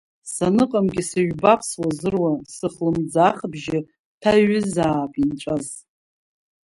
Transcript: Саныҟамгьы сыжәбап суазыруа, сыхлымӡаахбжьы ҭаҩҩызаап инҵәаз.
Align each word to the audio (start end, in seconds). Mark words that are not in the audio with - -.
Саныҟамгьы 0.33 1.03
сыжәбап 1.09 1.61
суазыруа, 1.69 2.31
сыхлымӡаахбжьы 2.55 3.79
ҭаҩҩызаап 4.21 5.11
инҵәаз. 5.21 5.67